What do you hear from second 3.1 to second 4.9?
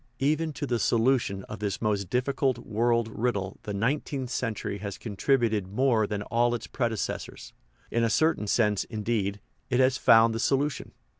riddle the nineteenth century